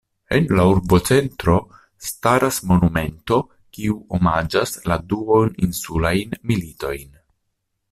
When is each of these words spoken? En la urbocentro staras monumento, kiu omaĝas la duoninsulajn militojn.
En 0.35 0.45
la 0.59 0.63
urbocentro 0.69 1.57
staras 2.11 2.57
monumento, 2.71 3.39
kiu 3.77 3.99
omaĝas 4.19 4.75
la 4.93 4.99
duoninsulajn 5.13 6.37
militojn. 6.53 7.09